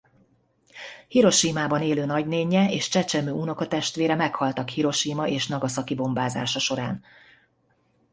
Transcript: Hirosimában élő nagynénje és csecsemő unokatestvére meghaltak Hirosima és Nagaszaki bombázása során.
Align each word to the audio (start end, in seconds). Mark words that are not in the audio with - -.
Hirosimában 1.07 1.81
élő 1.81 2.05
nagynénje 2.05 2.71
és 2.71 2.87
csecsemő 2.87 3.31
unokatestvére 3.31 4.15
meghaltak 4.15 4.69
Hirosima 4.69 5.27
és 5.27 5.47
Nagaszaki 5.47 5.95
bombázása 5.95 6.59
során. 6.59 7.03